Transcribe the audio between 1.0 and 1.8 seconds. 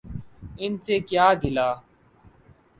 کیا گلہ۔